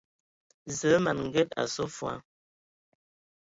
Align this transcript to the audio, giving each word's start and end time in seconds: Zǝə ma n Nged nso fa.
Zǝə 0.77 0.97
ma 1.03 1.11
n 1.13 1.17
Nged 1.25 1.49
nso 1.63 1.85
fa. 1.97 2.11